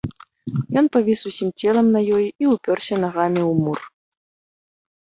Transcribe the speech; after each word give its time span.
Ён 0.81 0.85
павіс 0.95 1.19
усім 1.31 1.49
целам 1.65 1.93
на 1.97 2.01
ёй 2.17 2.25
і 2.45 2.51
ўпёрся 2.55 2.95
нагамі 3.05 3.41
ў 3.51 3.65
мур. 3.69 3.79